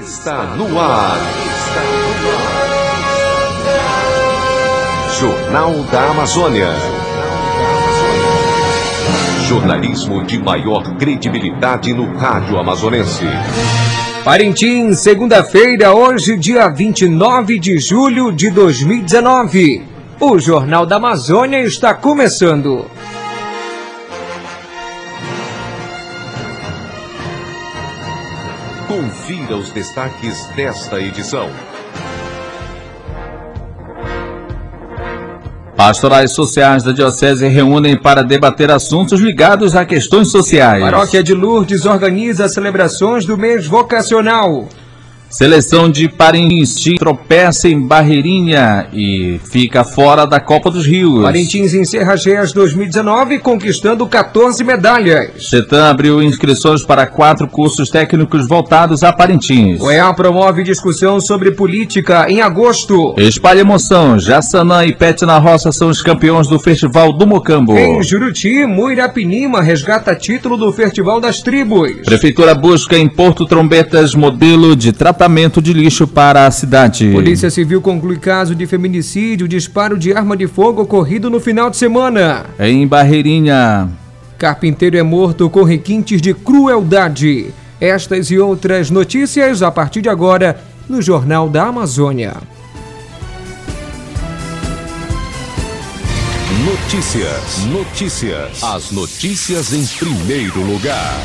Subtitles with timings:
[0.00, 1.18] Está no ar.
[1.18, 2.62] Está no ar.
[5.20, 6.68] Jornal da Amazônia.
[9.46, 13.26] Jornalismo de maior credibilidade no rádio amazonense.
[14.24, 19.82] Parintins, segunda-feira, hoje, dia 29 de julho de 2019.
[20.18, 22.86] O Jornal da Amazônia está começando.
[29.32, 31.48] Confira os destaques desta edição.
[35.74, 40.82] Pastorais sociais da Diocese reúnem para debater assuntos ligados a questões sociais.
[40.82, 44.68] Paróquia de Lourdes organiza celebrações do mês vocacional.
[45.32, 51.22] Seleção de Parintins tropeça em Barreirinha e fica fora da Copa dos Rios.
[51.22, 55.48] Parintins encerra GES 2019 conquistando 14 medalhas.
[55.48, 59.80] CETAM abriu inscrições para quatro cursos técnicos voltados a Parintins.
[59.80, 63.14] O EA promove discussão sobre política em agosto.
[63.16, 67.78] Espalha emoção, Jassanã e Pet na Roça são os campeões do Festival do Mocambo.
[67.78, 71.92] Em Juruti, Muirapinima resgata título do Festival das Tribos.
[72.04, 77.08] Prefeitura busca em Porto Trombetas modelo de tratamento tratamento de lixo para a cidade.
[77.12, 81.76] Polícia Civil conclui caso de feminicídio, disparo de arma de fogo ocorrido no final de
[81.76, 82.46] semana.
[82.58, 83.88] Em Barreirinha.
[84.36, 87.54] Carpinteiro é morto com requintes de crueldade.
[87.80, 92.34] Estas e outras notícias a partir de agora no Jornal da Amazônia.
[96.64, 97.64] Notícias.
[97.70, 98.64] Notícias.
[98.64, 101.20] As notícias em primeiro lugar.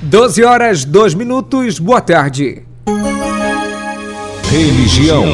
[0.00, 1.78] 12 horas, 2 minutos.
[1.78, 2.69] Boa tarde.
[4.50, 5.24] Religião.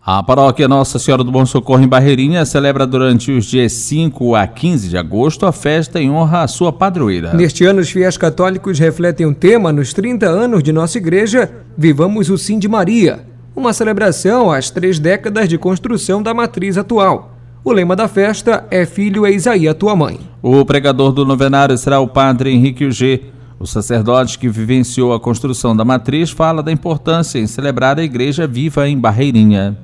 [0.00, 4.46] A paróquia Nossa Senhora do Bom Socorro em Barreirinha celebra durante os dias 5 a
[4.46, 7.34] 15 de agosto a festa em honra à sua padroeira.
[7.34, 12.30] Neste ano, os fiéis católicos refletem o tema nos 30 anos de nossa igreja Vivamos
[12.30, 17.36] o Sim de Maria, uma celebração às três décadas de construção da matriz atual.
[17.64, 20.20] O lema da festa é Filho eis aí a tua mãe.
[20.40, 23.34] O pregador do novenário será o padre Henrique Ugê.
[23.58, 28.46] O sacerdote que vivenciou a construção da matriz fala da importância em celebrar a igreja
[28.46, 29.78] viva em Barreirinha.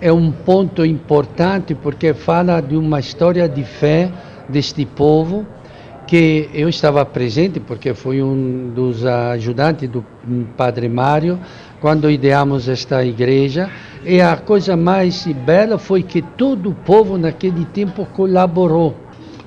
[0.00, 4.10] É um ponto importante porque fala de uma história de fé
[4.48, 5.46] deste povo
[6.06, 10.02] que eu estava presente porque fui um dos ajudantes do
[10.56, 11.38] Padre Mário
[11.82, 13.70] quando ideamos esta igreja
[14.04, 18.96] e a coisa mais bela foi que todo o povo naquele tempo colaborou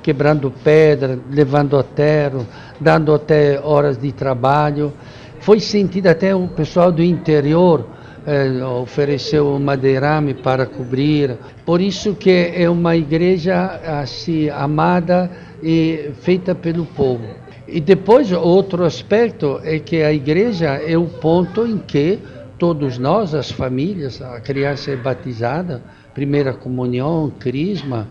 [0.05, 2.45] quebrando pedra, levando aterro,
[2.79, 4.93] dando até horas de trabalho.
[5.39, 7.85] Foi sentido até o pessoal do interior
[8.27, 11.37] eh, ofereceu madeirame para cobrir.
[11.63, 15.29] Por isso que é uma igreja assim amada
[15.61, 17.23] e feita pelo povo.
[17.67, 22.19] E depois outro aspecto é que a igreja é o ponto em que
[22.57, 28.07] todos nós, as famílias, a criança é batizada, primeira comunhão, crisma,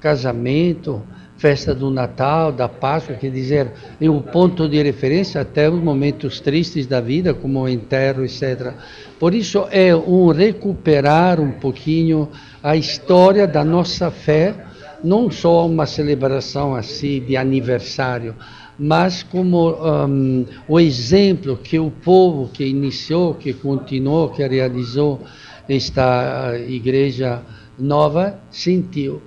[0.00, 1.02] casamento,
[1.36, 6.40] festa do Natal, da Páscoa, quer dizer, é um ponto de referência até os momentos
[6.40, 8.72] tristes da vida, como o enterro, etc.
[9.18, 12.28] Por isso é um recuperar um pouquinho
[12.62, 14.54] a história da nossa fé,
[15.04, 18.34] não só uma celebração assim de aniversário,
[18.78, 25.20] mas como um, o exemplo que o povo que iniciou, que continuou, que realizou
[25.68, 27.42] esta uh, igreja
[27.78, 29.22] nova sentiu.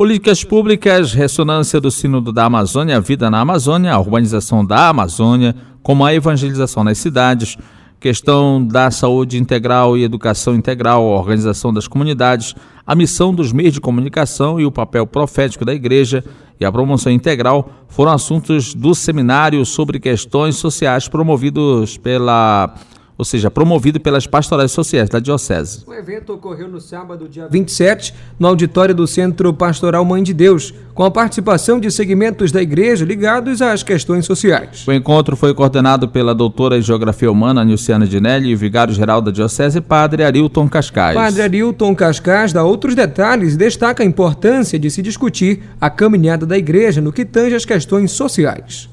[0.00, 6.06] Políticas públicas, ressonância do Sínodo da Amazônia, vida na Amazônia, a urbanização da Amazônia, como
[6.06, 7.58] a evangelização nas cidades,
[8.00, 12.54] questão da saúde integral e educação integral, a organização das comunidades,
[12.86, 16.24] a missão dos meios de comunicação e o papel profético da Igreja
[16.58, 22.74] e a promoção integral foram assuntos do seminário sobre questões sociais promovidos pela
[23.20, 25.84] ou seja, promovido pelas pastorais sociais da Diocese.
[25.86, 30.72] O evento ocorreu no sábado, dia 27, no auditório do Centro Pastoral Mãe de Deus,
[30.94, 34.88] com a participação de segmentos da igreja ligados às questões sociais.
[34.88, 39.30] O encontro foi coordenado pela doutora em Geografia Humana, Nilciana Dinelli, e o vigário-geral da
[39.30, 41.14] Diocese, Padre Arilton Cascais.
[41.14, 46.46] Padre Arilton Cascais dá outros detalhes e destaca a importância de se discutir a caminhada
[46.46, 48.89] da igreja no que tange às questões sociais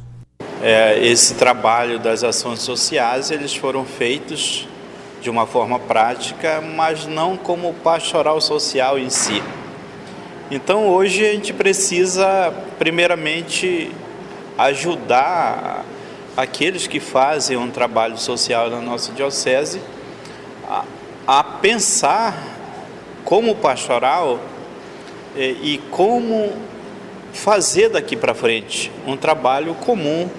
[0.67, 4.67] é, esse trabalho das ações sociais eles foram feitos
[5.21, 9.41] de uma forma prática, mas não como pastoral social em si.
[10.51, 13.89] Então hoje a gente precisa primeiramente
[14.57, 15.85] ajudar
[16.35, 19.79] aqueles que fazem um trabalho social na nossa diocese
[20.67, 20.83] a,
[21.25, 22.37] a pensar
[23.23, 24.37] como pastoral
[25.33, 26.51] e, é, e como
[27.31, 30.29] fazer daqui para frente um trabalho comum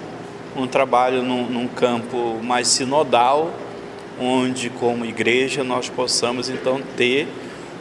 [0.55, 3.51] um trabalho num, num campo mais sinodal,
[4.19, 7.27] onde, como igreja, nós possamos então ter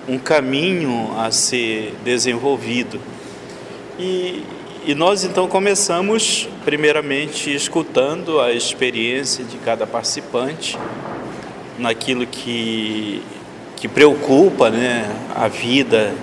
[0.09, 3.01] um caminho a ser desenvolvido.
[3.99, 4.43] E,
[4.87, 10.79] e nós então começamos, primeiramente, escutando a experiência de cada participante
[11.79, 13.23] naquilo que,
[13.77, 16.15] que preocupa né, a vida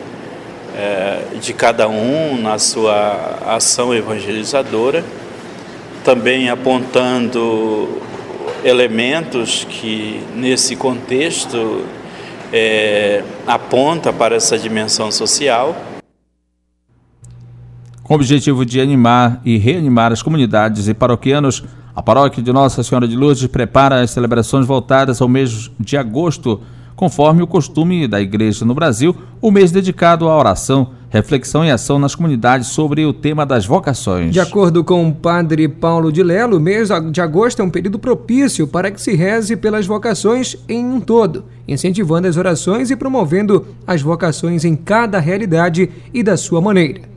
[0.76, 5.04] é, de cada um na sua ação evangelizadora,
[6.06, 8.00] também apontando
[8.64, 11.84] elementos que, nesse contexto,
[12.54, 15.76] é, aponta para essa dimensão social.
[18.04, 21.64] Com o objetivo de animar e reanimar as comunidades e paroquianos,
[21.96, 26.62] a paróquia de Nossa Senhora de Lourdes prepara as celebrações voltadas ao mês de agosto,
[26.96, 32.00] conforme o costume da Igreja no Brasil, o mês dedicado à oração, reflexão e ação
[32.00, 34.32] nas comunidades sobre o tema das vocações.
[34.32, 38.00] De acordo com o padre Paulo de Lelo, o mês de agosto é um período
[38.00, 43.66] propício para que se reze pelas vocações em um todo, incentivando as orações e promovendo
[43.86, 47.16] as vocações em cada realidade e da sua maneira.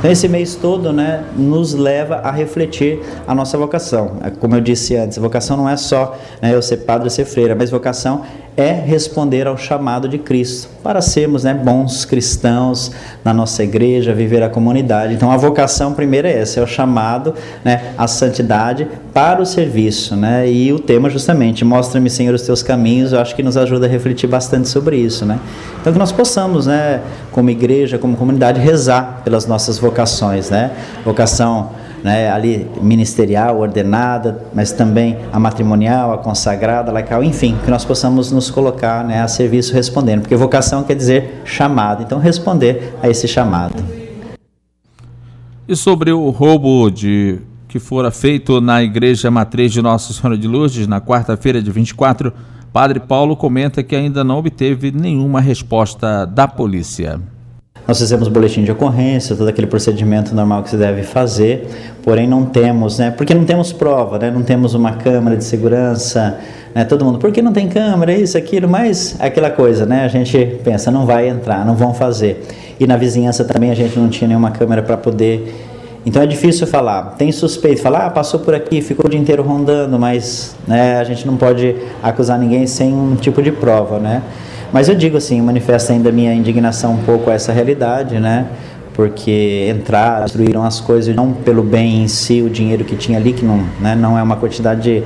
[0.00, 4.16] Então, esse mês todo né, nos leva a refletir a nossa vocação.
[4.24, 7.26] É, como eu disse antes, vocação não é só né, eu ser padre ou ser
[7.26, 8.22] freira, mas vocação
[8.60, 12.92] é responder ao chamado de Cristo para sermos né, bons cristãos
[13.24, 15.14] na nossa igreja, viver a comunidade.
[15.14, 17.34] Então a vocação primeira é essa, é o chamado
[17.64, 20.16] né, à santidade para o serviço.
[20.16, 20.50] Né?
[20.50, 23.88] E o tema justamente, mostra-me Senhor os teus caminhos, eu acho que nos ajuda a
[23.88, 25.24] refletir bastante sobre isso.
[25.24, 25.38] Né?
[25.80, 27.00] Então que nós possamos, né,
[27.32, 30.50] como igreja, como comunidade, rezar pelas nossas vocações.
[30.50, 30.70] Né?
[31.04, 31.70] Vocação
[32.02, 37.84] né, ali ministerial, ordenada, mas também a matrimonial, a consagrada, a laical, enfim, que nós
[37.84, 43.08] possamos nos colocar né, a serviço respondendo, porque vocação quer dizer chamado, então responder a
[43.08, 43.82] esse chamado.
[45.68, 47.38] E sobre o roubo de
[47.68, 52.32] que fora feito na igreja matriz de Nossa Senhora de Lourdes na quarta-feira de 24,
[52.72, 57.20] Padre Paulo comenta que ainda não obteve nenhuma resposta da polícia.
[57.90, 61.66] Nós fizemos boletim de ocorrência, todo aquele procedimento normal que se deve fazer,
[62.04, 63.10] porém não temos, né?
[63.10, 64.30] Porque não temos prova, né?
[64.30, 66.38] Não temos uma câmera de segurança,
[66.72, 66.84] né?
[66.84, 70.04] Todo mundo, por que não tem câmera, isso, aquilo, mas aquela coisa, né?
[70.04, 72.46] A gente pensa, não vai entrar, não vão fazer.
[72.78, 75.52] E na vizinhança também a gente não tinha nenhuma câmera para poder
[76.06, 77.16] então é difícil falar.
[77.18, 81.04] Tem suspeito, falar, ah, passou por aqui, ficou o dia inteiro rondando, mas né, a
[81.04, 84.22] gente não pode acusar ninguém sem um tipo de prova, né?
[84.72, 88.46] Mas eu digo assim, manifesta ainda minha indignação um pouco a essa realidade, né?
[88.94, 93.32] Porque entraram, destruíram as coisas não pelo bem em si, o dinheiro que tinha ali,
[93.32, 95.02] que não, né, não é uma quantidade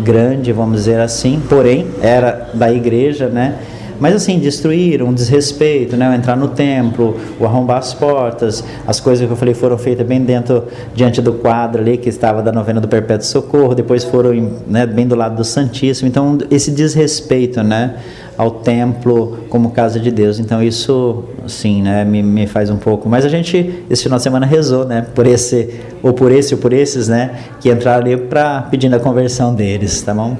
[0.00, 3.56] grande, vamos dizer assim, porém era da igreja, né?
[4.00, 6.14] Mas assim, destruir, um desrespeito, né?
[6.14, 10.22] Entrar no templo, o arrombar as portas, as coisas que eu falei foram feitas bem
[10.22, 10.64] dentro,
[10.94, 14.30] diante do quadro ali que estava da novena do Perpétuo Socorro, depois foram
[14.68, 16.08] né, bem do lado do Santíssimo.
[16.08, 17.96] Então, esse desrespeito, né?
[18.38, 20.38] Ao templo como casa de Deus.
[20.38, 22.04] Então, isso, sim, né?
[22.04, 23.08] Me, me faz um pouco.
[23.08, 25.04] Mas a gente, esse final de semana, rezou, né?
[25.14, 27.36] Por esse, ou por esse, ou por esses, né?
[27.60, 30.38] Que entraram ali para pedindo a conversão deles, tá bom?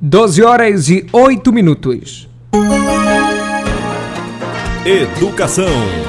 [0.00, 2.28] 12 horas e 8 minutos.
[4.86, 6.07] Educação.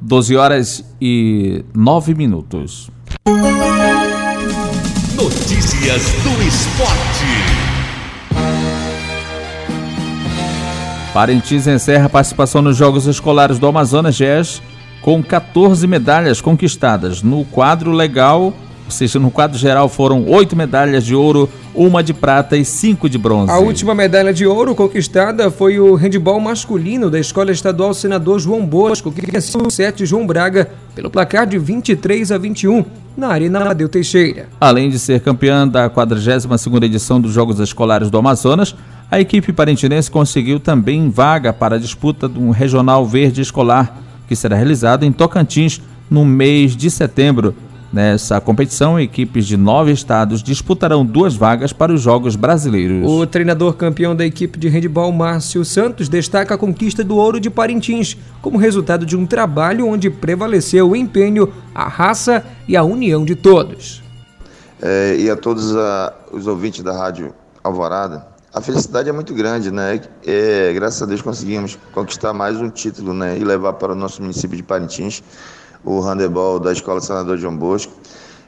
[0.00, 2.90] 12 horas e 9 minutos.
[5.16, 7.58] Notícias do esporte.
[11.12, 14.62] Parintins encerra a participação nos Jogos Escolares do Amazonas GES
[15.02, 18.52] com 14 medalhas conquistadas no quadro legal
[18.88, 23.06] Ou seja, no quadro geral foram oito medalhas de ouro, uma de prata e cinco
[23.06, 23.52] de bronze.
[23.52, 28.64] A última medalha de ouro conquistada foi o handebol masculino da Escola Estadual Senador João
[28.64, 32.82] Bosco, que venceu o 7 João Braga pelo placar de 23 a 21
[33.14, 34.48] na Arena Amadeu Teixeira.
[34.58, 38.74] Além de ser campeã da 42ª edição dos Jogos Escolares do Amazonas,
[39.10, 44.56] a equipe parintinense conseguiu também vaga para a disputa do Regional Verde Escolar, que será
[44.56, 45.78] realizado em Tocantins
[46.10, 47.54] no mês de setembro.
[47.90, 53.10] Nessa competição, equipes de nove estados disputarão duas vagas para os Jogos Brasileiros.
[53.10, 57.48] O treinador campeão da equipe de handebol, Márcio Santos, destaca a conquista do ouro de
[57.48, 63.24] Parintins como resultado de um trabalho onde prevaleceu o empenho, a raça e a união
[63.24, 64.02] de todos.
[64.82, 69.70] É, e a todos a, os ouvintes da Rádio Alvorada, a felicidade é muito grande,
[69.70, 70.00] né?
[70.26, 73.38] É, graças a Deus conseguimos conquistar mais um título, né?
[73.38, 75.22] E levar para o nosso município de Parintins
[75.84, 77.92] o handebol da Escola Senador João Bosco.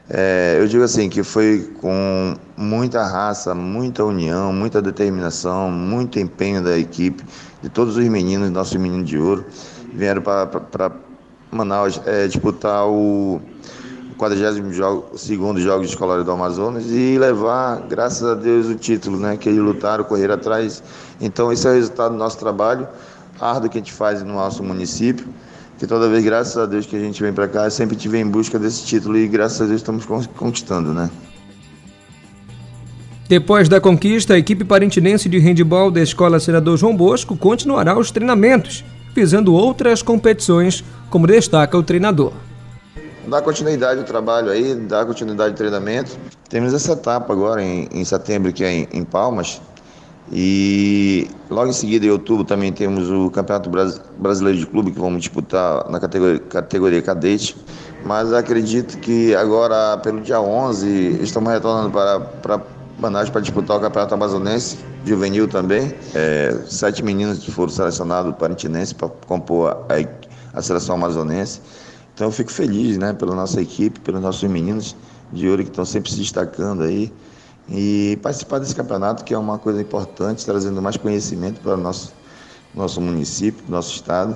[0.09, 6.61] É, eu digo assim que foi com muita raça, muita união, muita determinação, muito empenho
[6.61, 7.23] da equipe,
[7.61, 9.45] de todos os meninos, nossos meninos de ouro,
[9.93, 10.91] vieram para
[11.49, 13.39] Manaus é, disputar o
[14.17, 19.37] 42 jogo, segundo Jogos Escolares do Amazonas e levar, graças a Deus, o título, né?
[19.37, 20.83] Que eles lutaram, correram atrás.
[21.19, 22.87] Então, esse é o resultado do nosso trabalho
[23.39, 25.27] árduo que a gente faz no nosso município
[25.81, 28.27] que toda vez, graças a Deus, que a gente vem para cá, sempre tive em
[28.27, 31.09] busca desse título e graças a Deus estamos conquistando, né?
[33.27, 38.11] Depois da conquista, a equipe parintinense de handebol da Escola Senador João Bosco continuará os
[38.11, 38.85] treinamentos,
[39.15, 42.31] visando outras competições, como destaca o treinador.
[43.27, 46.15] Dá continuidade ao trabalho aí, dá continuidade ao treinamento.
[46.47, 49.59] Temos essa etapa agora em, em setembro, que é em, em Palmas,
[50.29, 53.69] e logo em seguida, em outubro, também temos o Campeonato
[54.17, 57.55] Brasileiro de Clube, que vamos disputar na categoria, categoria cadete.
[58.05, 62.61] Mas acredito que agora, pelo dia 11, estamos retornando para, para
[62.97, 65.93] Manaus para disputar o Campeonato Amazonense, juvenil também.
[66.15, 71.61] É, sete meninos foram selecionados parintinense para compor a, a seleção amazonense.
[72.13, 74.95] Então eu fico feliz né, pela nossa equipe, pelos nossos meninos
[75.33, 77.11] de ouro que estão sempre se destacando aí
[77.71, 82.13] e participar desse campeonato, que é uma coisa importante, trazendo mais conhecimento para o nosso,
[82.75, 84.35] nosso município, nosso estado.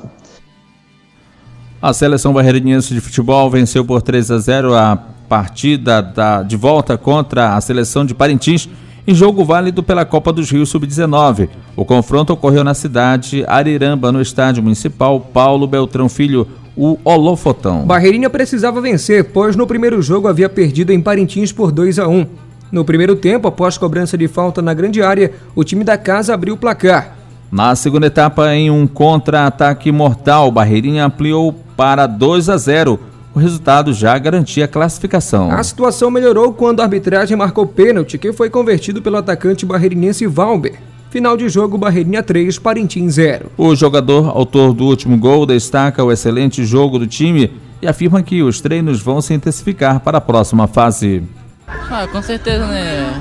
[1.81, 4.95] A seleção barreirinense de futebol venceu por 3 a 0 a
[5.27, 8.69] partida da, de volta contra a seleção de Parintins
[9.07, 11.49] em jogo válido pela Copa dos Rios Sub-19.
[11.75, 17.85] O confronto ocorreu na cidade Ariramba, no estádio municipal Paulo Beltrão Filho, o Olofotão.
[17.85, 22.44] Barreirinha precisava vencer, pois no primeiro jogo havia perdido em Parintins por 2 a 1.
[22.71, 26.55] No primeiro tempo, após cobrança de falta na grande área, o time da casa abriu
[26.55, 27.15] o placar.
[27.51, 32.99] Na segunda etapa, em um contra-ataque mortal, Barreirinha ampliou para 2 a 0.
[33.33, 35.51] O resultado já garantia a classificação.
[35.51, 40.73] A situação melhorou quando a arbitragem marcou pênalti, que foi convertido pelo atacante barreirinense Valber.
[41.09, 43.51] Final de jogo, Barreirinha 3, Parintins 0.
[43.57, 48.41] O jogador, autor do último gol, destaca o excelente jogo do time e afirma que
[48.41, 51.23] os treinos vão se intensificar para a próxima fase.
[51.67, 53.13] Ah, com certeza, né?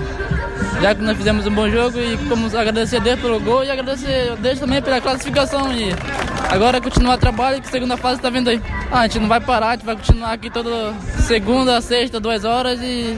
[0.80, 3.70] Já que nós fizemos um bom jogo e como agradecer a Deus pelo gol e
[3.70, 5.90] agradecer a Deus também pela classificação e
[6.50, 8.60] agora continuar trabalho que a segunda fase está vindo aí.
[8.90, 10.92] Ah, a gente não vai parar, a gente vai continuar aqui toda
[11.26, 13.16] segunda, sexta, duas horas e,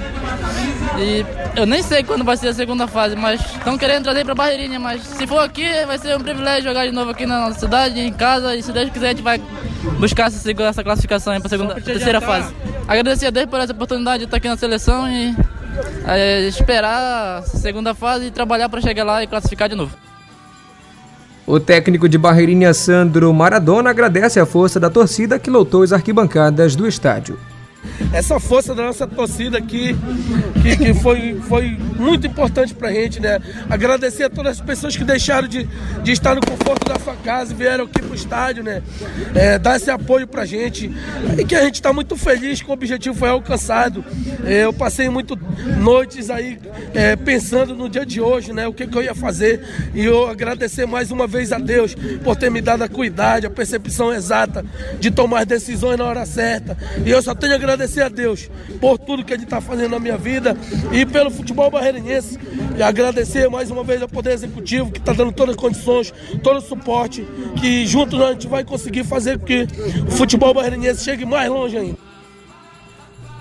[0.98, 1.24] e
[1.58, 4.78] eu nem sei quando vai ser a segunda fase, mas estão querendo trazer para Barreirinha,
[4.78, 8.00] mas se for aqui vai ser um privilégio jogar de novo aqui na nossa cidade,
[8.00, 9.40] em casa e se Deus quiser a gente vai
[9.98, 12.54] buscar essa, essa classificação para a segunda, terceira fase.
[12.86, 15.36] Agradecer a Deus por essa oportunidade de estar aqui na seleção e
[16.06, 19.94] é, esperar a segunda fase e trabalhar para chegar lá e classificar de novo.
[21.46, 26.74] O técnico de Barreirinha Sandro Maradona agradece a força da torcida que lotou as arquibancadas
[26.74, 27.38] do estádio
[28.12, 29.96] essa força da nossa torcida aqui,
[30.62, 33.40] que, que foi, foi muito importante pra gente, né?
[33.68, 35.68] Agradecer a todas as pessoas que deixaram de,
[36.02, 38.82] de estar no conforto da sua casa e vieram aqui pro estádio, né?
[39.34, 40.90] É, dar esse apoio pra gente.
[41.38, 44.04] E que a gente tá muito feliz que o objetivo foi alcançado.
[44.44, 45.38] É, eu passei muito
[45.78, 46.58] noites aí
[46.94, 48.66] é, pensando no dia de hoje, né?
[48.66, 49.60] O que, que eu ia fazer.
[49.94, 53.50] E eu agradecer mais uma vez a Deus por ter me dado a cuidade, a
[53.50, 54.64] percepção exata
[54.98, 56.76] de tomar decisões na hora certa.
[57.04, 59.90] E eu só tenho a agradecer agradecer a Deus por tudo que Ele está fazendo
[59.90, 60.56] na minha vida
[60.92, 62.38] e pelo futebol barreirense.
[62.76, 66.56] E agradecer mais uma vez ao Poder Executivo que está dando todas as condições, todo
[66.56, 67.26] o suporte,
[67.60, 69.68] que juntos a gente vai conseguir fazer com que
[70.08, 71.98] o futebol barreirense chegue mais longe ainda.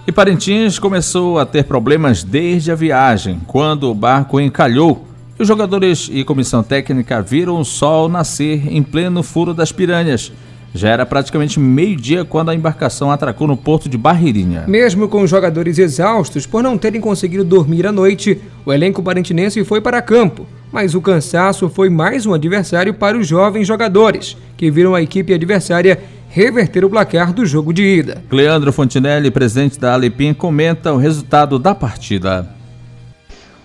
[0.06, 5.08] E Parintins começou a ter problemas desde a viagem, quando o barco encalhou.
[5.40, 10.32] E os jogadores e comissão técnica viram o sol nascer em pleno furo das piranhas
[10.76, 14.66] Já era praticamente meio-dia quando a embarcação atracou no porto de Barreirinha.
[14.68, 19.64] Mesmo com os jogadores exaustos por não terem conseguido dormir à noite, o elenco parentinense
[19.64, 20.46] foi para campo.
[20.74, 25.34] Mas o cansaço foi mais um adversário para os jovens jogadores, que viram a equipe
[25.34, 28.22] adversária reverter o placar do jogo de ida.
[28.30, 32.50] Cleandro Fontinelli, presidente da Alepim, comenta o resultado da partida.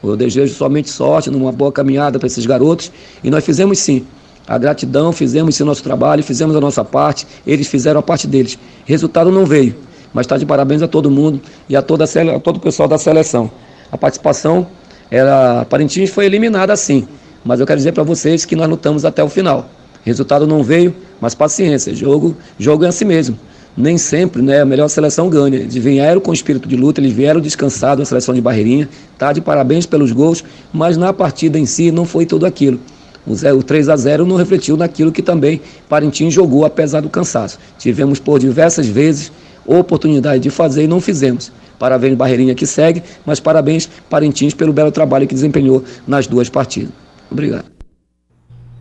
[0.01, 2.93] Eu desejo somente sorte numa boa caminhada para esses garotos
[3.25, 4.07] e nós fizemos sim
[4.51, 8.59] a gratidão, fizemos esse nosso trabalho, fizemos a nossa parte, eles fizeram a parte deles.
[8.85, 9.77] Resultado não veio,
[10.13, 12.89] mas está de parabéns a todo mundo e a, toda a, a todo o pessoal
[12.89, 13.49] da seleção.
[13.93, 14.67] A participação,
[15.09, 17.07] era, Parintins foi eliminada sim,
[17.45, 19.71] mas eu quero dizer para vocês que nós lutamos até o final.
[20.03, 23.39] Resultado não veio, mas paciência, jogo, jogo é assim mesmo.
[23.77, 25.59] Nem sempre né, a melhor seleção ganha.
[25.59, 28.89] Eles vieram com espírito de luta, eles vieram descansados, a seleção de Barreirinha.
[29.17, 30.43] Tá de parabéns pelos gols,
[30.73, 32.81] mas na partida em si não foi tudo aquilo.
[33.27, 37.59] O 3 a 0 não refletiu naquilo que também Parintins jogou, apesar do cansaço.
[37.79, 39.31] Tivemos por diversas vezes
[39.67, 41.53] oportunidade de fazer e não fizemos.
[41.79, 46.93] Parabéns, Barreirinha, que segue, mas parabéns, Parintins, pelo belo trabalho que desempenhou nas duas partidas.
[47.31, 47.65] Obrigado.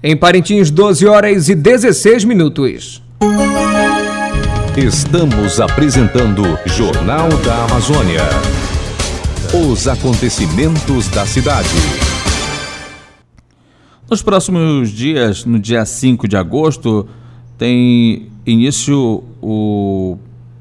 [0.02, 3.04] Em Parintins, 12 horas e 16 minutos.
[4.78, 8.24] Estamos apresentando Jornal da Amazônia.
[9.54, 12.29] Os acontecimentos da cidade.
[14.10, 17.08] Nos próximos dias, no dia 5 de agosto,
[17.60, 20.18] tem início o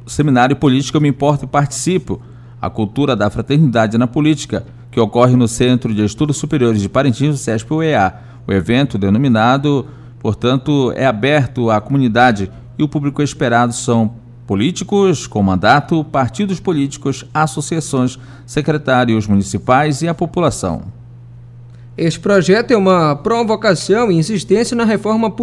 [0.07, 2.21] seminário Política Eu Me Importo e Participo,
[2.61, 7.41] a cultura da fraternidade na política, que ocorre no Centro de Estudos Superiores de Parintins,
[7.41, 8.17] CESP-UEA.
[8.47, 9.87] O evento, denominado,
[10.21, 14.13] portanto, é aberto à comunidade e o público esperado são
[14.47, 20.98] políticos com mandato, partidos políticos, associações, secretários municipais e a população.
[21.99, 25.35] Este projeto é uma provocação e insistência na reforma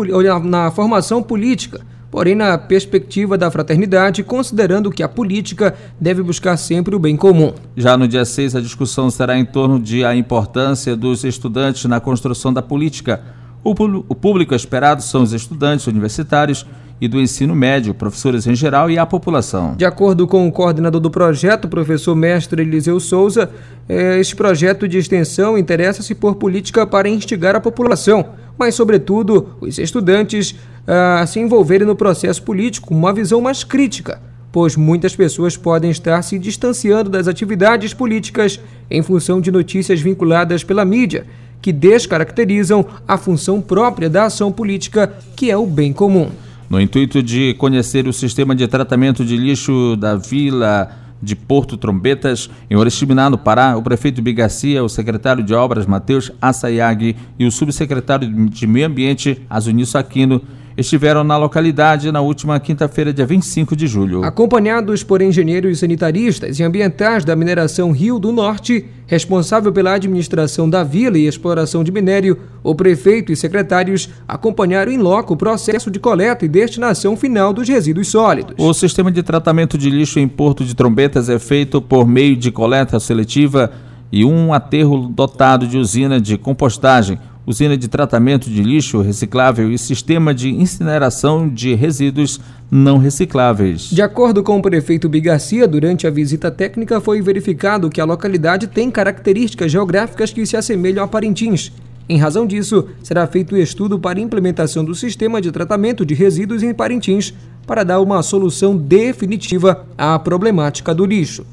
[0.41, 6.95] na formação política, porém na perspectiva da fraternidade, considerando que a política deve buscar sempre
[6.95, 7.53] o bem comum.
[7.75, 11.99] Já no dia 6, a discussão será em torno de a importância dos estudantes na
[11.99, 13.21] construção da política.
[13.67, 16.67] O público esperado são os estudantes universitários
[17.01, 19.75] e do ensino médio, professores em geral e a população.
[19.75, 23.49] De acordo com o coordenador do projeto, professor mestre Eliseu Souza,
[23.89, 29.79] eh, este projeto de extensão interessa-se por política para instigar a população, mas, sobretudo, os
[29.79, 30.55] estudantes
[30.87, 35.89] a se envolverem no processo político com uma visão mais crítica, pois muitas pessoas podem
[35.89, 38.59] estar se distanciando das atividades políticas
[38.91, 41.25] em função de notícias vinculadas pela mídia
[41.65, 46.29] que descaracterizam a função própria da ação política, que é o bem comum.
[46.69, 52.51] No intuito de conhecer o sistema de tratamento de lixo da Vila de Porto Trombetas,
[52.69, 57.51] em Oriximiná, no Pará, o prefeito Bigacia, o secretário de Obras Matheus Assayag e o
[57.51, 60.43] subsecretário de Meio Ambiente Azunilson Aquino
[60.77, 64.23] estiveram na localidade na última quinta-feira, dia 25 de julho.
[64.23, 70.83] Acompanhados por engenheiros sanitaristas e ambientais da mineração Rio do Norte, responsável pela administração da
[70.83, 75.99] vila e exploração de minério, o prefeito e secretários acompanharam em loco o processo de
[75.99, 78.55] coleta e destinação final dos resíduos sólidos.
[78.57, 82.51] O sistema de tratamento de lixo em Porto de Trombetas é feito por meio de
[82.51, 83.71] coleta seletiva
[84.11, 89.77] e um aterro dotado de usina de compostagem usina de tratamento de lixo reciclável e
[89.77, 92.39] sistema de incineração de resíduos
[92.71, 93.89] não recicláveis.
[93.89, 98.67] De acordo com o prefeito Bigarcia, durante a visita técnica foi verificado que a localidade
[98.67, 101.71] tem características geográficas que se assemelham a Parintins.
[102.07, 106.61] Em razão disso, será feito o estudo para implementação do sistema de tratamento de resíduos
[106.61, 107.33] em Parintins
[107.65, 111.45] para dar uma solução definitiva à problemática do lixo.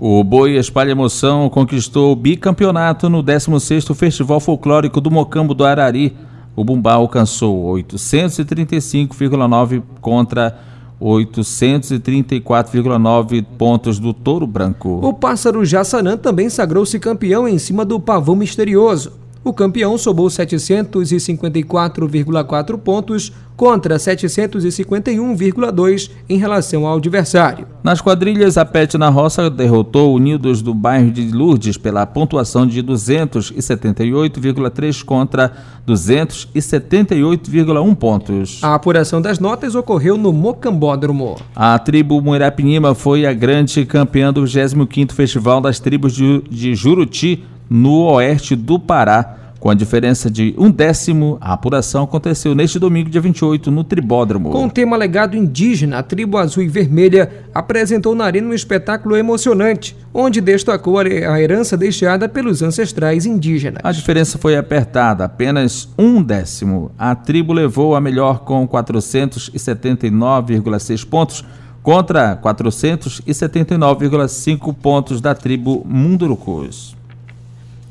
[0.00, 6.16] O Boi Espalha Emoção conquistou o bicampeonato no 16º Festival Folclórico do Mocambo do Arari.
[6.54, 10.56] O Bumbá alcançou 835,9 contra
[11.00, 15.00] 834,9 pontos do Touro Branco.
[15.02, 19.14] O Pássaro Jassanã também sagrou-se campeão em cima do Pavão Misterioso.
[19.44, 27.66] O campeão somou 754,4 pontos contra 751,2 em relação ao adversário.
[27.82, 32.80] Nas quadrilhas, a Pet na Roça derrotou Unidos do bairro de Lourdes pela pontuação de
[32.82, 35.52] 278,3 contra
[35.86, 38.60] 278,1 pontos.
[38.62, 41.36] A apuração das notas ocorreu no Mocambódromo.
[41.56, 47.42] A tribo Muirapinima foi a grande campeã do 25º Festival das Tribos de, de Juruti,
[47.68, 53.10] no oeste do Pará Com a diferença de um décimo, a apuração aconteceu neste domingo,
[53.10, 54.50] dia 28, no Tribódromo.
[54.50, 59.16] Com o tema legado indígena, a tribo azul e vermelha apresentou na arena um espetáculo
[59.16, 63.80] emocionante, onde destacou a herança deixada pelos ancestrais indígenas.
[63.82, 66.92] A diferença foi apertada, apenas um décimo.
[66.96, 71.44] A tribo levou a melhor com 479,6 pontos
[71.82, 76.96] contra 479,5 pontos da tribo Mundurucus.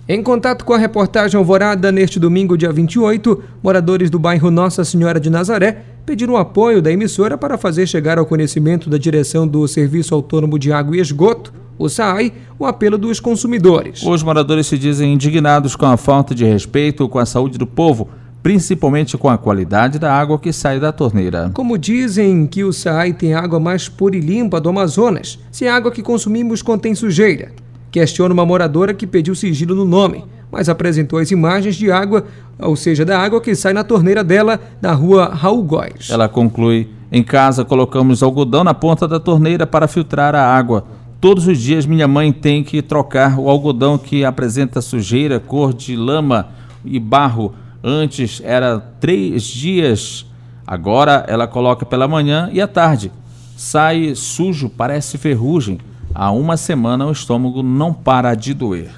[0.09, 5.19] Em contato com a reportagem Alvorada, neste domingo, dia 28, moradores do bairro Nossa Senhora
[5.19, 10.15] de Nazaré pediram apoio da emissora para fazer chegar ao conhecimento da direção do Serviço
[10.15, 14.01] Autônomo de Água e Esgoto, o SAAI, o apelo dos consumidores.
[14.01, 18.07] Os moradores se dizem indignados com a falta de respeito com a saúde do povo,
[18.41, 21.51] principalmente com a qualidade da água que sai da torneira.
[21.53, 25.75] Como dizem que o SAAI tem água mais pura e limpa do Amazonas, se a
[25.75, 27.51] água que consumimos contém sujeira.
[27.91, 32.25] Questiona uma moradora que pediu sigilo no nome, mas apresentou as imagens de água,
[32.59, 36.09] ou seja, da água que sai na torneira dela na rua Raul Góes.
[36.09, 40.85] Ela conclui: Em casa colocamos algodão na ponta da torneira para filtrar a água.
[41.19, 45.95] Todos os dias minha mãe tem que trocar o algodão que apresenta sujeira, cor de
[45.95, 46.49] lama
[46.85, 47.53] e barro.
[47.83, 50.25] Antes era três dias,
[50.65, 53.11] agora ela coloca pela manhã e à tarde.
[53.55, 55.79] Sai sujo, parece ferrugem.
[56.19, 58.89] Há uma semana o estômago não para de doer.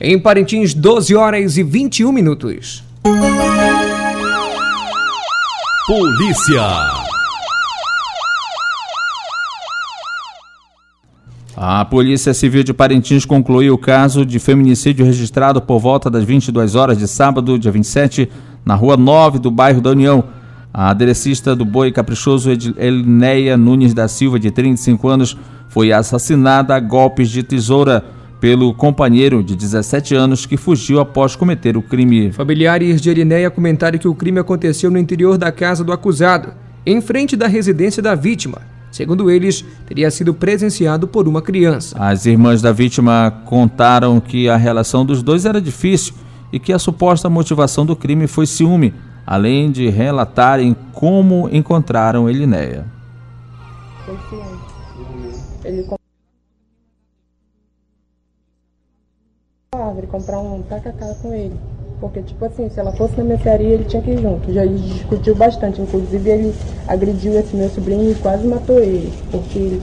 [0.00, 2.82] Em Parintins, 12 horas e 21 minutos.
[5.86, 6.62] Polícia.
[11.56, 16.74] A Polícia Civil de Parintins concluiu o caso de feminicídio registrado por volta das 22
[16.74, 18.28] horas de sábado, dia 27,
[18.64, 20.24] na rua 9 do bairro da União.
[20.72, 25.36] A aderecista do boi caprichoso Elineia Nunes da Silva, de 35 anos,
[25.74, 28.04] foi assassinada a golpes de tesoura
[28.40, 32.30] pelo companheiro de 17 anos que fugiu após cometer o crime.
[32.30, 36.52] Familiares de Elineia comentaram que o crime aconteceu no interior da casa do acusado,
[36.86, 38.58] em frente da residência da vítima.
[38.92, 41.96] Segundo eles, teria sido presenciado por uma criança.
[41.98, 46.14] As irmãs da vítima contaram que a relação dos dois era difícil
[46.52, 48.94] e que a suposta motivação do crime foi ciúme
[49.26, 52.84] além de relatarem como encontraram Elinéia.
[55.64, 55.86] Ele
[59.74, 61.54] árvore, comprar um tacacá com ele.
[62.00, 64.52] Porque, tipo assim, se ela fosse na mercearia, ele tinha que ir junto.
[64.52, 65.80] Já discutiu bastante.
[65.80, 66.54] Inclusive, ele
[66.86, 69.12] agrediu esse meu sobrinho e quase matou ele.
[69.30, 69.82] Porque ele...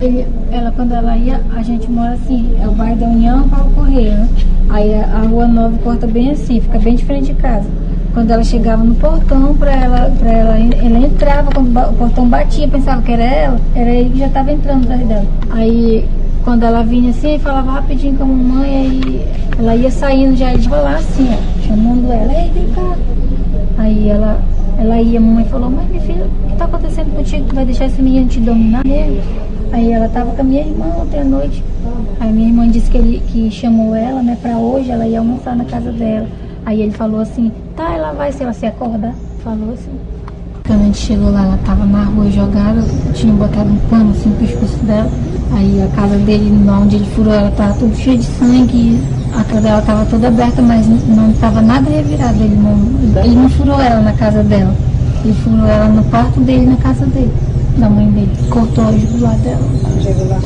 [0.00, 3.64] ele ela, quando ela ia, a gente mora assim, é o bairro da União para
[3.64, 4.28] o Correio, né?
[4.70, 7.68] Aí a rua nova corta bem assim, fica bem de frente de casa.
[8.14, 12.68] Quando ela chegava no portão, para ela, pra ela, ela entrava, quando o portão batia,
[12.68, 15.26] pensava que era ela, era ele que já estava entrando atrás dela.
[15.50, 16.08] Aí
[16.44, 19.26] quando ela vinha assim, falava rapidinho com a mamãe, aí
[19.58, 22.96] ela ia saindo já de lá assim, ó, chamando ela, ei, vem cá.
[23.78, 24.38] Aí ela,
[24.78, 27.46] ela ia, a mamãe falou, mas minha filha, o que está acontecendo contigo?
[27.48, 29.22] Tu vai deixar esse menino te dominar mesmo?
[29.72, 31.64] Aí ela tava com a minha irmã ontem à noite.
[32.20, 35.56] Aí minha irmã disse que ele que chamou ela, né, pra hoje, ela ia almoçar
[35.56, 36.28] na casa dela.
[36.66, 39.14] Aí ele falou assim, tá, ela vai se ela se acordar.
[39.42, 39.90] Falou assim.
[40.66, 44.30] Quando a gente chegou lá, ela tava na rua jogada, tinha botado um pano assim
[44.30, 45.10] no pescoço dela.
[45.52, 49.00] Aí a casa dele, onde ele furou, ela tava tudo cheia de sangue.
[49.38, 52.42] A casa dela tava toda aberta, mas não tava nada revirado.
[52.42, 54.74] Ele não, ele não furou ela na casa dela.
[55.22, 57.32] Ele furou ela no quarto dele, na casa dele
[57.78, 58.30] da mãe dele.
[58.50, 59.62] Cortou a jugular dela.
[60.00, 60.40] Jugular.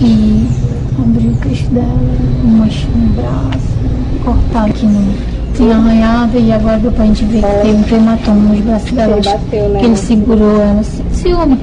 [0.00, 0.48] E
[0.98, 1.98] abriu o queixo dela,
[2.44, 5.31] manchou no braço, cortado aqui no.
[5.54, 9.16] Tinha arranhado e agora deu pra gente ver que teve um hematoma nos braços dela.
[9.16, 9.80] Bateu, né?
[9.80, 10.82] Que ele segurou ela.
[10.82, 11.58] Ciúme.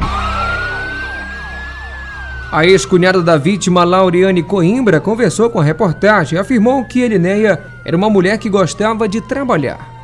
[2.51, 7.95] A ex-cunhada da vítima, Lauriane Coimbra, conversou com a reportagem e afirmou que Elineia era
[7.95, 9.98] uma mulher que gostava de trabalhar.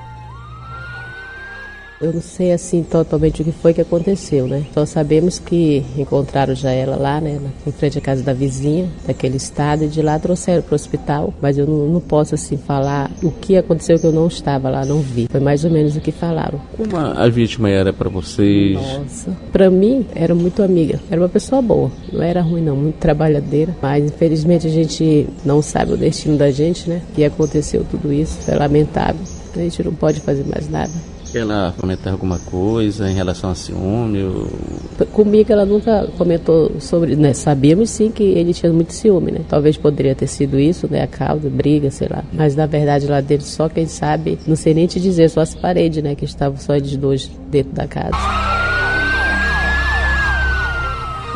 [2.01, 4.65] Eu não sei assim totalmente o que foi que aconteceu, né?
[4.73, 7.39] Só sabemos que encontraram já ela lá, né?
[7.65, 11.33] Em frente à casa da vizinha, daquele estado, e de lá trouxeram para o hospital.
[11.41, 14.85] Mas eu não, não, posso assim falar o que aconteceu que eu não estava lá,
[14.85, 15.27] não vi.
[15.31, 16.59] Foi mais ou menos o que falaram.
[16.75, 18.73] Como a vítima era para vocês?
[18.73, 20.99] Nossa, para mim era muito amiga.
[21.09, 23.73] Era uma pessoa boa, não era ruim não, muito trabalhadeira.
[23.81, 27.01] Mas infelizmente a gente não sabe o destino da gente, né?
[27.17, 29.21] E aconteceu tudo isso, foi lamentável.
[29.55, 30.91] A gente não pode fazer mais nada
[31.37, 34.23] ela comentar alguma coisa em relação a ciúme?
[34.23, 35.05] Ou...
[35.07, 37.33] Comigo ela nunca comentou sobre, né?
[37.33, 39.41] Sabíamos sim que ele tinha muito ciúme, né?
[39.47, 41.03] Talvez poderia ter sido isso, né?
[41.03, 42.23] A causa, briga, sei lá.
[42.33, 45.55] Mas na verdade lá dentro só quem sabe, não sei nem te dizer, só as
[45.55, 46.15] paredes, né?
[46.15, 48.15] Que estavam só eles dois dentro da casa.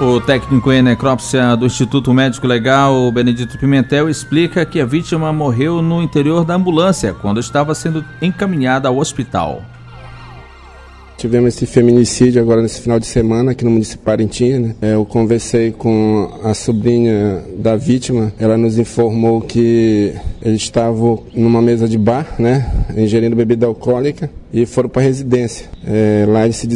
[0.01, 5.81] O técnico em necrópsia do Instituto Médico Legal, Benedito Pimentel, explica que a vítima morreu
[5.81, 9.61] no interior da ambulância quando estava sendo encaminhada ao hospital.
[11.19, 14.57] Tivemos esse feminicídio agora nesse final de semana aqui no município Parentinha.
[14.57, 14.75] Né?
[14.81, 18.31] É, eu conversei com a sobrinha da vítima.
[18.39, 24.65] Ela nos informou que eles estavam numa mesa de bar, né, ingerindo bebida alcoólica e
[24.65, 25.67] foram para a residência.
[25.85, 26.67] É, lá se,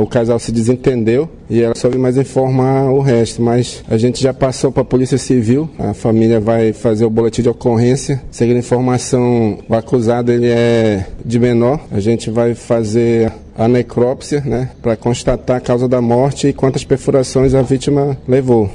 [0.00, 4.32] o casal se desentendeu e ela soube mais informar o resto, mas a gente já
[4.32, 5.68] passou para a Polícia Civil.
[5.76, 8.22] A família vai fazer o boletim de ocorrência.
[8.30, 11.80] Seguindo informação, o acusado ele é de menor.
[11.90, 16.84] A gente vai fazer a necrópsia, né, para constatar a causa da morte e quantas
[16.84, 18.70] perfurações a vítima levou.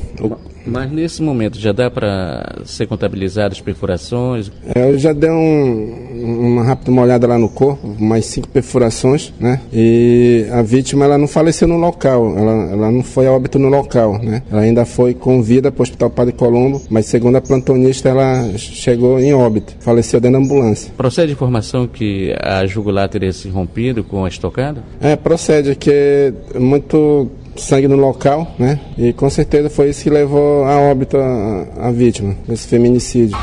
[0.65, 4.51] Mas nesse momento já dá para ser contabilizado as perfurações?
[4.75, 9.33] É, eu já dei um, uma rápida uma olhada lá no corpo, mais cinco perfurações,
[9.39, 9.59] né?
[9.71, 13.69] E a vítima ela não faleceu no local, ela, ela não foi a óbito no
[13.69, 14.41] local, né?
[14.51, 18.49] Ela ainda foi com vida para o Hospital Padre Colombo, mas segundo a plantonista ela
[18.57, 20.91] chegou em óbito, faleceu dentro da ambulância.
[20.95, 24.83] Procede informação que a jugular teria se rompido com a estocada?
[25.01, 28.79] É, procede, que muito sangue no local, né?
[28.97, 33.37] E com certeza foi isso que levou a óbito a, a vítima, esse feminicídio.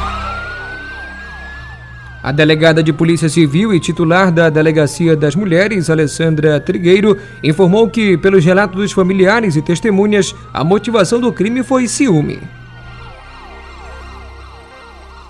[2.23, 8.19] A delegada de Polícia Civil e titular da Delegacia das Mulheres, Alessandra Trigueiro, informou que,
[8.19, 12.41] pelos relatos dos familiares e testemunhas, a motivação do crime foi ciúme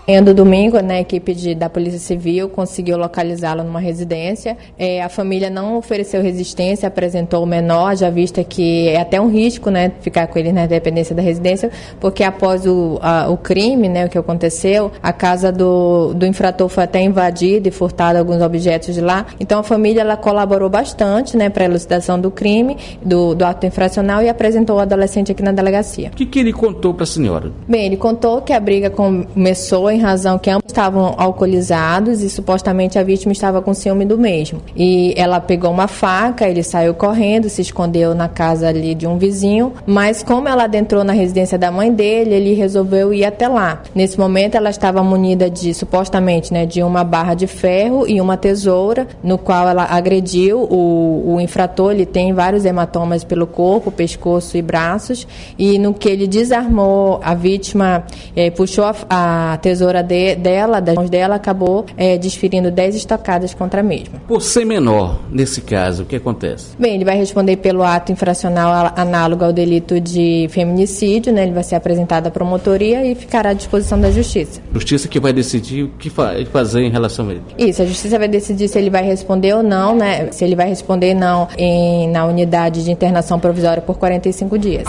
[0.06, 4.56] manhã do domingo, né, a equipe de, da Polícia Civil conseguiu localizá-lo numa residência.
[4.78, 9.28] É, a família não ofereceu resistência, apresentou o menor, já vista que é até um
[9.28, 13.88] risco, né, ficar com ele na dependência da residência, porque após o, a, o crime,
[13.88, 18.42] né, o que aconteceu, a casa do, do infrator foi até invadida e furtada alguns
[18.42, 19.26] objetos de lá.
[19.38, 23.66] Então a família ela colaborou bastante, né, para a elucidação do crime, do, do ato
[23.66, 26.08] infracional e apresentou o adolescente aqui na delegacia.
[26.12, 27.52] O que, que ele contou para a senhora?
[27.68, 32.98] Bem, ele contou que a briga começou em razão que ambos estavam alcoolizados e supostamente
[32.98, 34.62] a vítima estava com ciúme do mesmo.
[34.76, 39.18] E ela pegou uma faca, ele saiu correndo, se escondeu na casa ali de um
[39.18, 43.82] vizinho, mas como ela adentrou na residência da mãe dele, ele resolveu ir até lá.
[43.94, 48.36] Nesse momento ela estava munida de supostamente, né, de uma barra de ferro e uma
[48.36, 54.56] tesoura, no qual ela agrediu o, o infrator, ele tem vários hematomas pelo corpo, pescoço
[54.56, 55.26] e braços,
[55.58, 58.04] e no que ele desarmou a vítima,
[58.36, 62.96] eh, puxou a, a tesoura tesoura de, dela, das mãos dela, acabou é, desferindo 10
[62.96, 64.20] estocadas contra a mesma.
[64.28, 66.76] Por ser menor, nesse caso, o que acontece?
[66.78, 71.44] Bem, ele vai responder pelo ato infracional análogo ao delito de feminicídio, né?
[71.44, 74.60] Ele vai ser apresentado à promotoria e ficará à disposição da justiça.
[74.72, 77.42] Justiça que vai decidir o que fazer em relação a ele.
[77.56, 80.30] Isso, a justiça vai decidir se ele vai responder ou não, né?
[80.30, 84.88] Se ele vai responder não em, na unidade de internação provisória por 45 dias.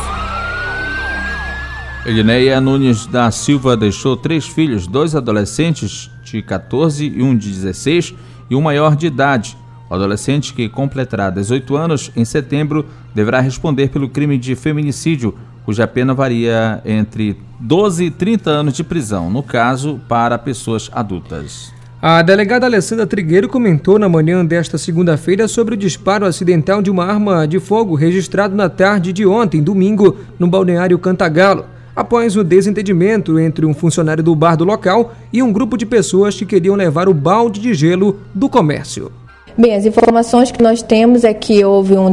[2.03, 8.15] Elineia Nunes da Silva deixou três filhos, dois adolescentes de 14 e um de 16
[8.49, 9.55] e um maior de idade.
[9.87, 15.85] O adolescente que completará 18 anos em setembro deverá responder pelo crime de feminicídio, cuja
[15.85, 21.71] pena varia entre 12 e 30 anos de prisão, no caso, para pessoas adultas.
[22.01, 27.05] A delegada Alessandra Trigueiro comentou na manhã desta segunda-feira sobre o disparo acidental de uma
[27.05, 33.39] arma de fogo registrado na tarde de ontem, domingo, no balneário Cantagalo após o desentendimento
[33.39, 37.09] entre um funcionário do bar do local e um grupo de pessoas que queriam levar
[37.09, 39.11] o balde de gelo do comércio.
[39.57, 42.11] Bem, as informações que nós temos é que houve um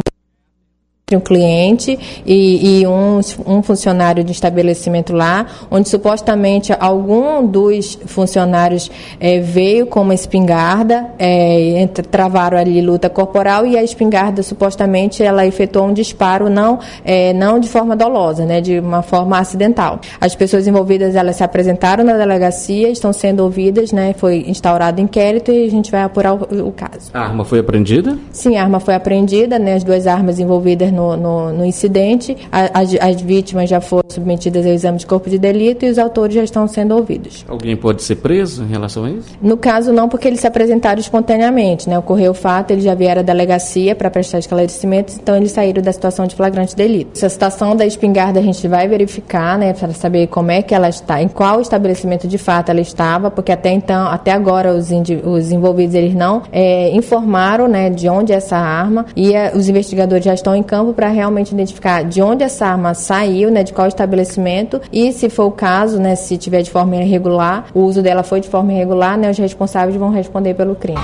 [1.16, 8.90] um cliente e, e um, um, funcionário de estabelecimento lá, onde supostamente algum dos funcionários
[9.20, 15.46] é, veio com uma espingarda, é, travaram ali luta corporal e a espingarda supostamente ela
[15.46, 20.00] efetuou um disparo não, é, não de forma dolosa, né, de uma forma acidental.
[20.20, 25.50] As pessoas envolvidas elas se apresentaram na delegacia, estão sendo ouvidas, né, foi instaurado inquérito
[25.50, 27.10] e a gente vai apurar o, o caso.
[27.12, 28.18] A arma foi apreendida?
[28.32, 32.36] Sim, a arma foi apreendida, né, as duas armas envolvidas no, no, no incidente.
[32.50, 35.98] A, as, as, vítimas já foram submetidas ao exame de corpo de delito e os
[35.98, 37.44] autores já estão sendo ouvidos.
[37.48, 39.28] Alguém pode ser preso em relação a isso?
[39.40, 41.88] No caso, não, porque eles se apresentaram espontaneamente.
[41.88, 41.98] Né?
[41.98, 45.92] Ocorreu o fato, eles já vieram à delegacia para prestar esclarecimentos, então eles saíram da
[45.92, 47.12] situação de flagrante delito.
[47.14, 50.88] Essa situação da espingarda a gente vai verificar, né, para saber como é que ela
[50.88, 54.88] está, em qual estabelecimento de fato ela estava, porque até então, até agora, os,
[55.24, 59.68] os envolvidos eles não é, informaram né, de onde é essa arma e a, os
[59.68, 63.72] investigadores já estão em campo para realmente identificar de onde essa arma saiu, né, de
[63.72, 68.02] qual estabelecimento e, se for o caso, né, se tiver de forma irregular, o uso
[68.02, 71.00] dela foi de forma irregular, né, os responsáveis vão responder pelo crime.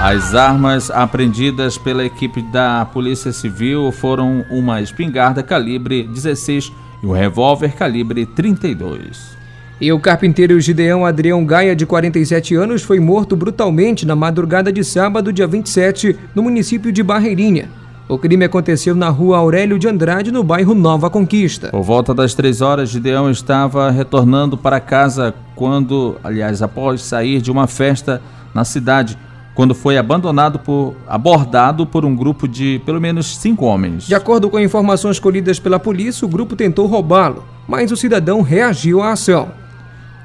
[0.00, 6.72] As armas apreendidas pela equipe da Polícia Civil foram uma espingarda calibre 16
[7.02, 9.41] e um revólver calibre 32.
[9.82, 14.84] E o carpinteiro Gideão Adrião Gaia, de 47 anos, foi morto brutalmente na madrugada de
[14.84, 17.68] sábado, dia 27, no município de Barreirinha.
[18.08, 21.70] O crime aconteceu na rua Aurélio de Andrade, no bairro Nova Conquista.
[21.70, 27.50] Por volta das três horas, Gideão estava retornando para casa quando, aliás, após sair de
[27.50, 28.22] uma festa
[28.54, 29.18] na cidade,
[29.52, 34.06] quando foi abandonado por abordado por um grupo de pelo menos cinco homens.
[34.06, 39.02] De acordo com informações colhidas pela polícia, o grupo tentou roubá-lo, mas o cidadão reagiu
[39.02, 39.60] à ação.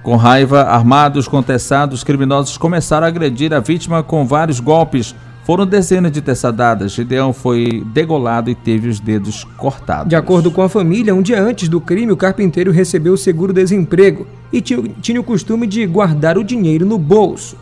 [0.07, 5.13] Com raiva, armados, contestados, criminosos começaram a agredir a vítima com vários golpes.
[5.43, 6.93] Foram dezenas de teçadadas.
[6.93, 10.07] Gideão foi degolado e teve os dedos cortados.
[10.07, 14.25] De acordo com a família, um dia antes do crime, o carpinteiro recebeu o seguro-desemprego
[14.49, 17.57] e tinha, tinha o costume de guardar o dinheiro no bolso.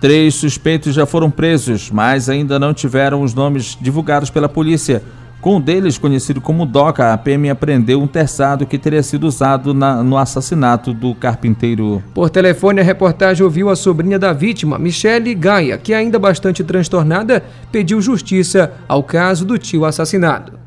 [0.00, 5.02] Três suspeitos já foram presos, mas ainda não tiveram os nomes divulgados pela polícia.
[5.40, 9.72] Com um deles, conhecido como Doca, a PM apreendeu um terçado que teria sido usado
[9.72, 12.02] na, no assassinato do carpinteiro.
[12.12, 17.44] Por telefone, a reportagem ouviu a sobrinha da vítima, Michele Gaia, que, ainda bastante transtornada,
[17.70, 20.58] pediu justiça ao caso do tio assassinado.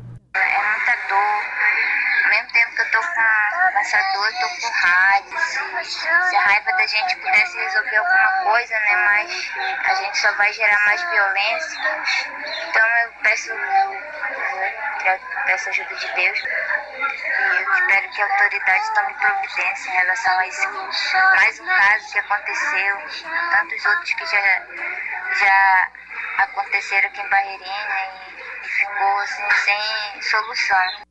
[3.82, 5.38] essa dor, tô com raiva.
[5.82, 6.31] Se, se, a raiva
[6.82, 8.96] da gente pudesse resolver alguma coisa, né?
[9.06, 9.52] Mas
[9.84, 11.78] a gente só vai gerar mais violência.
[12.68, 16.38] Então eu peço, eu peço ajuda de Deus.
[16.40, 20.68] E eu espero que a autoridade tome providência em relação a isso.
[21.36, 22.96] Mais um caso que aconteceu,
[23.52, 24.62] tantos outros que já,
[25.38, 25.88] já
[26.38, 31.04] aconteceram aqui em Barreirinha e, e ficou assim sem solução.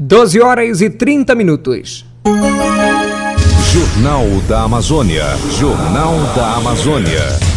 [0.00, 2.04] 12 horas e 30 minutos.
[3.72, 5.24] Jornal da Amazônia.
[5.58, 7.51] Jornal da Amazônia.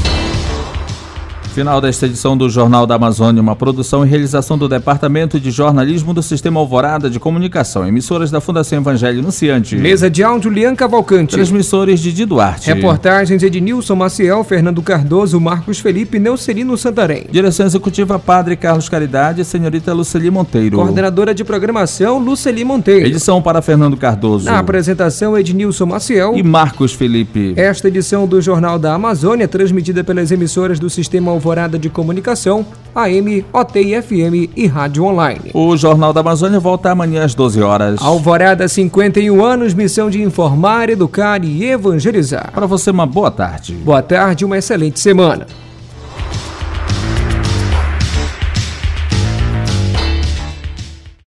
[1.56, 6.14] Final desta edição do Jornal da Amazônia, uma produção e realização do Departamento de Jornalismo
[6.14, 9.78] do Sistema Alvorada de Comunicação, emissoras da Fundação Evangelho Anunciante.
[9.78, 11.32] Mesa de áudio Lian Cavalcante.
[11.32, 12.68] Transmissores de Duarte.
[12.68, 17.26] Reportagens Ednilson Maciel, Fernando Cardoso, Marcos Felipe, Neucelino Santarém.
[17.32, 20.76] Direção Executiva Padre Carlos Caridade e Senhorita Luceli Monteiro.
[20.76, 23.08] Coordenadora de Programação Luceli Monteiro.
[23.08, 24.44] Edição para Fernando Cardoso.
[24.44, 27.54] Na apresentação Ednilson Maciel e Marcos Felipe.
[27.56, 32.66] Esta edição do Jornal da Amazônia, transmitida pelas emissoras do Sistema Alvorada Alvorada de Comunicação,
[32.96, 35.52] AM, OTI FM e Rádio Online.
[35.54, 38.02] O Jornal da Amazônia volta amanhã às 12 horas.
[38.02, 42.52] Alvorada, 51 anos, missão de informar, educar e evangelizar.
[42.52, 43.76] Para você, uma boa tarde.
[43.76, 45.46] Boa tarde, uma excelente semana.